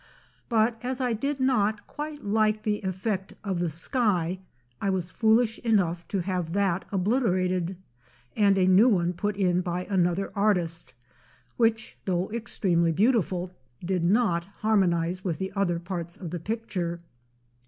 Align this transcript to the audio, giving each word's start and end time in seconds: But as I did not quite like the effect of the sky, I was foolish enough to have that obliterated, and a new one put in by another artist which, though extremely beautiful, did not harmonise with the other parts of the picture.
But 0.49 0.79
as 0.83 0.99
I 0.99 1.13
did 1.13 1.39
not 1.39 1.85
quite 1.85 2.25
like 2.25 2.63
the 2.63 2.81
effect 2.81 3.35
of 3.43 3.59
the 3.59 3.69
sky, 3.69 4.39
I 4.81 4.89
was 4.89 5.11
foolish 5.11 5.59
enough 5.59 6.07
to 6.07 6.21
have 6.23 6.53
that 6.53 6.85
obliterated, 6.91 7.77
and 8.35 8.57
a 8.57 8.65
new 8.65 8.89
one 8.89 9.13
put 9.13 9.37
in 9.37 9.61
by 9.61 9.85
another 9.85 10.31
artist 10.35 10.95
which, 11.55 11.99
though 12.05 12.31
extremely 12.31 12.91
beautiful, 12.91 13.51
did 13.85 14.03
not 14.03 14.45
harmonise 14.65 15.23
with 15.23 15.37
the 15.37 15.51
other 15.55 15.77
parts 15.77 16.17
of 16.17 16.31
the 16.31 16.39
picture. 16.39 16.97